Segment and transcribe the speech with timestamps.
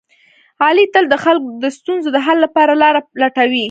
[0.65, 3.59] علي تل د خلکو د ستونزو د حل لپاره لاره لټوي.